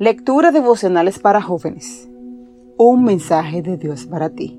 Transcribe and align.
Lectura 0.00 0.50
devocionales 0.50 1.18
para 1.18 1.42
jóvenes. 1.42 2.08
Un 2.78 3.04
mensaje 3.04 3.60
de 3.60 3.76
Dios 3.76 4.06
para 4.06 4.30
ti. 4.30 4.58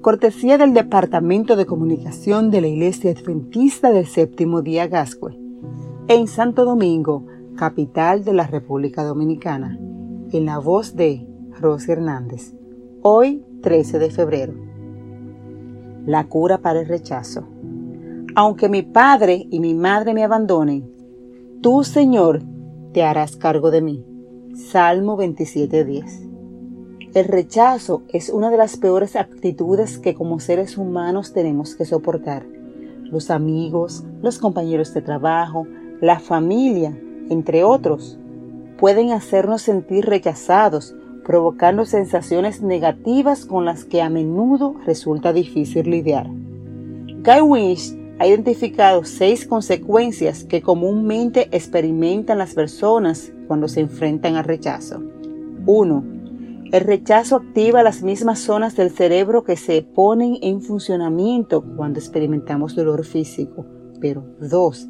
Cortesía 0.00 0.58
del 0.58 0.74
Departamento 0.74 1.56
de 1.56 1.66
Comunicación 1.66 2.52
de 2.52 2.60
la 2.60 2.68
Iglesia 2.68 3.10
Adventista 3.10 3.90
del 3.90 4.06
Séptimo 4.06 4.62
Día 4.62 4.86
Gascue, 4.86 5.36
en 6.06 6.28
Santo 6.28 6.64
Domingo, 6.64 7.26
capital 7.56 8.22
de 8.22 8.32
la 8.32 8.46
República 8.46 9.02
Dominicana, 9.02 9.76
en 10.30 10.46
la 10.46 10.58
voz 10.58 10.94
de 10.94 11.26
Rosy 11.60 11.90
Hernández. 11.90 12.54
Hoy, 13.02 13.44
13 13.62 13.98
de 13.98 14.10
febrero. 14.12 14.54
La 16.06 16.28
cura 16.28 16.58
para 16.58 16.78
el 16.78 16.86
rechazo. 16.86 17.42
Aunque 18.36 18.68
mi 18.68 18.82
padre 18.82 19.48
y 19.50 19.58
mi 19.58 19.74
madre 19.74 20.14
me 20.14 20.22
abandonen, 20.22 20.88
tú, 21.60 21.82
Señor, 21.82 22.44
te 22.92 23.02
harás 23.02 23.34
cargo 23.34 23.72
de 23.72 23.82
mí. 23.82 24.06
Salmo 24.54 25.16
27:10. 25.16 26.28
El 27.14 27.24
rechazo 27.26 28.02
es 28.08 28.30
una 28.30 28.50
de 28.50 28.56
las 28.56 28.76
peores 28.76 29.14
actitudes 29.14 29.98
que 29.98 30.14
como 30.14 30.40
seres 30.40 30.76
humanos 30.76 31.32
tenemos 31.32 31.76
que 31.76 31.84
soportar. 31.84 32.44
Los 33.04 33.30
amigos, 33.30 34.04
los 34.22 34.38
compañeros 34.38 34.92
de 34.92 35.02
trabajo, 35.02 35.66
la 36.00 36.18
familia, 36.18 36.96
entre 37.28 37.62
otros, 37.62 38.18
pueden 38.78 39.12
hacernos 39.12 39.62
sentir 39.62 40.06
rechazados, 40.06 40.94
provocando 41.24 41.84
sensaciones 41.84 42.60
negativas 42.60 43.46
con 43.46 43.64
las 43.64 43.84
que 43.84 44.02
a 44.02 44.10
menudo 44.10 44.74
resulta 44.84 45.32
difícil 45.32 45.90
lidiar. 45.90 46.28
Guy 46.28 47.40
Winch 47.42 47.99
ha 48.20 48.26
identificado 48.26 49.02
seis 49.04 49.46
consecuencias 49.46 50.44
que 50.44 50.60
comúnmente 50.60 51.48
experimentan 51.52 52.36
las 52.36 52.52
personas 52.52 53.32
cuando 53.48 53.66
se 53.66 53.80
enfrentan 53.80 54.36
al 54.36 54.44
rechazo. 54.44 55.02
1. 55.64 56.04
El 56.70 56.80
rechazo 56.82 57.36
activa 57.36 57.82
las 57.82 58.02
mismas 58.02 58.38
zonas 58.40 58.76
del 58.76 58.90
cerebro 58.90 59.42
que 59.42 59.56
se 59.56 59.80
ponen 59.80 60.36
en 60.42 60.60
funcionamiento 60.60 61.64
cuando 61.76 61.98
experimentamos 61.98 62.76
dolor 62.76 63.06
físico. 63.06 63.64
Pero 64.02 64.22
2. 64.38 64.88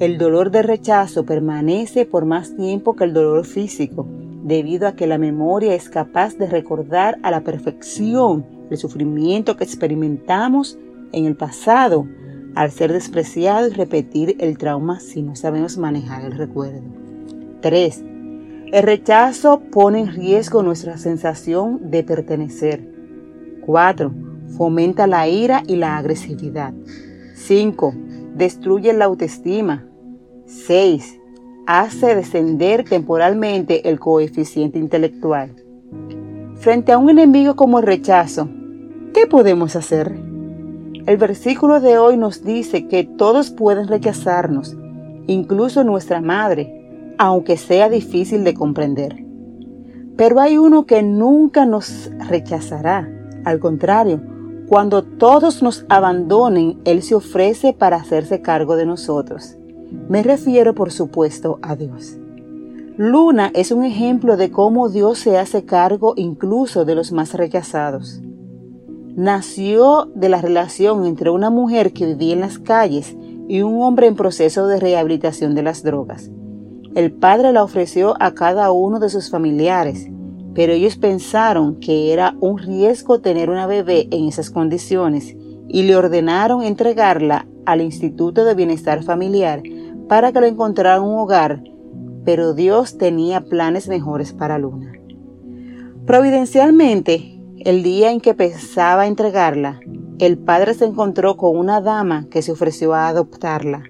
El 0.00 0.16
dolor 0.16 0.50
de 0.50 0.62
rechazo 0.62 1.26
permanece 1.26 2.06
por 2.06 2.24
más 2.24 2.56
tiempo 2.56 2.96
que 2.96 3.04
el 3.04 3.12
dolor 3.12 3.44
físico, 3.44 4.08
debido 4.42 4.88
a 4.88 4.92
que 4.92 5.06
la 5.06 5.18
memoria 5.18 5.74
es 5.74 5.90
capaz 5.90 6.38
de 6.38 6.46
recordar 6.46 7.18
a 7.22 7.30
la 7.30 7.42
perfección 7.42 8.46
el 8.70 8.78
sufrimiento 8.78 9.58
que 9.58 9.64
experimentamos 9.64 10.78
en 11.12 11.26
el 11.26 11.36
pasado 11.36 12.06
al 12.54 12.70
ser 12.70 12.92
despreciado 12.92 13.68
y 13.68 13.70
repetir 13.70 14.36
el 14.40 14.58
trauma 14.58 15.00
si 15.00 15.22
no 15.22 15.36
sabemos 15.36 15.78
manejar 15.78 16.24
el 16.24 16.32
recuerdo. 16.32 16.82
3. 17.60 18.04
El 18.72 18.82
rechazo 18.82 19.60
pone 19.70 20.00
en 20.00 20.12
riesgo 20.12 20.62
nuestra 20.62 20.98
sensación 20.98 21.90
de 21.90 22.02
pertenecer. 22.02 22.86
4. 23.64 24.12
Fomenta 24.56 25.06
la 25.06 25.28
ira 25.28 25.62
y 25.66 25.76
la 25.76 25.96
agresividad. 25.96 26.74
5. 27.34 27.94
Destruye 28.34 28.92
la 28.92 29.06
autoestima. 29.06 29.86
6. 30.46 31.18
Hace 31.66 32.14
descender 32.14 32.84
temporalmente 32.84 33.88
el 33.88 33.98
coeficiente 33.98 34.78
intelectual. 34.78 35.54
Frente 36.56 36.92
a 36.92 36.98
un 36.98 37.10
enemigo 37.10 37.56
como 37.56 37.78
el 37.78 37.86
rechazo, 37.86 38.48
¿qué 39.14 39.26
podemos 39.26 39.76
hacer? 39.76 40.27
El 41.06 41.16
versículo 41.16 41.80
de 41.80 41.98
hoy 41.98 42.16
nos 42.16 42.44
dice 42.44 42.86
que 42.86 43.04
todos 43.04 43.50
pueden 43.50 43.88
rechazarnos, 43.88 44.76
incluso 45.26 45.84
nuestra 45.84 46.20
madre, 46.20 47.14
aunque 47.18 47.56
sea 47.56 47.88
difícil 47.88 48.44
de 48.44 48.54
comprender. 48.54 49.24
Pero 50.16 50.40
hay 50.40 50.58
uno 50.58 50.86
que 50.86 51.02
nunca 51.02 51.64
nos 51.64 52.10
rechazará. 52.28 53.08
Al 53.44 53.58
contrario, 53.60 54.20
cuando 54.68 55.02
todos 55.02 55.62
nos 55.62 55.86
abandonen, 55.88 56.78
Él 56.84 57.02
se 57.02 57.14
ofrece 57.14 57.72
para 57.72 57.96
hacerse 57.96 58.42
cargo 58.42 58.76
de 58.76 58.86
nosotros. 58.86 59.56
Me 60.08 60.22
refiero, 60.22 60.74
por 60.74 60.90
supuesto, 60.90 61.58
a 61.62 61.76
Dios. 61.76 62.18
Luna 62.96 63.50
es 63.54 63.70
un 63.70 63.84
ejemplo 63.84 64.36
de 64.36 64.50
cómo 64.50 64.88
Dios 64.88 65.18
se 65.20 65.38
hace 65.38 65.64
cargo 65.64 66.14
incluso 66.16 66.84
de 66.84 66.96
los 66.96 67.12
más 67.12 67.32
rechazados 67.34 68.20
nació 69.18 70.12
de 70.14 70.28
la 70.28 70.40
relación 70.40 71.04
entre 71.04 71.30
una 71.30 71.50
mujer 71.50 71.92
que 71.92 72.06
vivía 72.06 72.34
en 72.34 72.40
las 72.40 72.60
calles 72.60 73.16
y 73.48 73.62
un 73.62 73.82
hombre 73.82 74.06
en 74.06 74.14
proceso 74.14 74.68
de 74.68 74.78
rehabilitación 74.78 75.56
de 75.56 75.64
las 75.64 75.82
drogas. 75.82 76.30
El 76.94 77.10
padre 77.10 77.52
la 77.52 77.64
ofreció 77.64 78.14
a 78.20 78.34
cada 78.34 78.70
uno 78.70 79.00
de 79.00 79.08
sus 79.08 79.28
familiares, 79.28 80.08
pero 80.54 80.72
ellos 80.72 80.96
pensaron 80.96 81.80
que 81.80 82.12
era 82.12 82.36
un 82.38 82.58
riesgo 82.58 83.20
tener 83.20 83.50
una 83.50 83.66
bebé 83.66 84.06
en 84.12 84.28
esas 84.28 84.50
condiciones 84.50 85.36
y 85.66 85.82
le 85.82 85.96
ordenaron 85.96 86.62
entregarla 86.62 87.48
al 87.66 87.80
Instituto 87.80 88.44
de 88.44 88.54
Bienestar 88.54 89.02
Familiar 89.02 89.64
para 90.08 90.30
que 90.30 90.40
le 90.40 90.46
encontrara 90.46 91.00
un 91.00 91.18
hogar, 91.18 91.64
pero 92.24 92.54
Dios 92.54 92.98
tenía 92.98 93.40
planes 93.40 93.88
mejores 93.88 94.32
para 94.32 94.58
Luna. 94.58 94.92
Providencialmente, 96.06 97.37
el 97.64 97.82
día 97.82 98.12
en 98.12 98.20
que 98.20 98.34
pensaba 98.34 99.06
entregarla, 99.06 99.80
el 100.18 100.38
padre 100.38 100.74
se 100.74 100.84
encontró 100.84 101.36
con 101.36 101.56
una 101.56 101.80
dama 101.80 102.26
que 102.30 102.42
se 102.42 102.52
ofreció 102.52 102.94
a 102.94 103.08
adoptarla. 103.08 103.82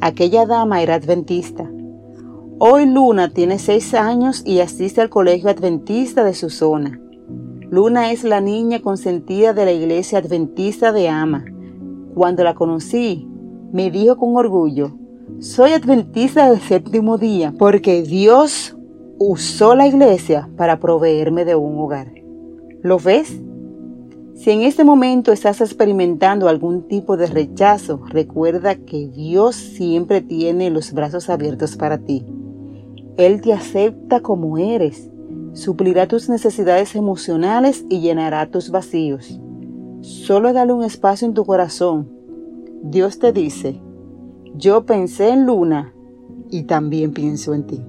Aquella 0.00 0.46
dama 0.46 0.82
era 0.82 0.94
adventista. 0.94 1.70
Hoy 2.58 2.86
Luna 2.86 3.30
tiene 3.30 3.58
seis 3.58 3.92
años 3.92 4.42
y 4.46 4.60
asiste 4.60 5.00
al 5.00 5.10
colegio 5.10 5.50
adventista 5.50 6.24
de 6.24 6.34
su 6.34 6.48
zona. 6.48 6.98
Luna 7.70 8.12
es 8.12 8.24
la 8.24 8.40
niña 8.40 8.80
consentida 8.80 9.52
de 9.52 9.64
la 9.66 9.72
iglesia 9.72 10.18
adventista 10.18 10.92
de 10.92 11.08
Ama. 11.08 11.44
Cuando 12.14 12.44
la 12.44 12.54
conocí, 12.54 13.28
me 13.72 13.90
dijo 13.90 14.16
con 14.16 14.36
orgullo, 14.36 14.96
soy 15.38 15.72
adventista 15.72 16.48
del 16.48 16.60
séptimo 16.60 17.18
día 17.18 17.52
porque 17.58 18.02
Dios 18.02 18.76
usó 19.18 19.74
la 19.74 19.86
iglesia 19.86 20.48
para 20.56 20.78
proveerme 20.78 21.44
de 21.44 21.56
un 21.56 21.78
hogar. 21.78 22.25
¿Lo 22.86 23.00
ves? 23.00 23.36
Si 24.36 24.52
en 24.52 24.60
este 24.62 24.84
momento 24.84 25.32
estás 25.32 25.60
experimentando 25.60 26.48
algún 26.48 26.86
tipo 26.86 27.16
de 27.16 27.26
rechazo, 27.26 28.00
recuerda 28.10 28.76
que 28.76 29.08
Dios 29.08 29.56
siempre 29.56 30.20
tiene 30.20 30.70
los 30.70 30.92
brazos 30.92 31.28
abiertos 31.28 31.76
para 31.76 31.98
ti. 31.98 32.24
Él 33.16 33.40
te 33.40 33.52
acepta 33.52 34.20
como 34.20 34.56
eres, 34.56 35.10
suplirá 35.52 36.06
tus 36.06 36.28
necesidades 36.28 36.94
emocionales 36.94 37.84
y 37.88 37.98
llenará 37.98 38.52
tus 38.52 38.70
vacíos. 38.70 39.40
Solo 40.02 40.52
dale 40.52 40.72
un 40.72 40.84
espacio 40.84 41.26
en 41.26 41.34
tu 41.34 41.44
corazón. 41.44 42.08
Dios 42.84 43.18
te 43.18 43.32
dice, 43.32 43.80
yo 44.54 44.86
pensé 44.86 45.30
en 45.30 45.44
Luna 45.44 45.92
y 46.52 46.62
también 46.62 47.12
pienso 47.12 47.52
en 47.52 47.66
ti. 47.66 47.82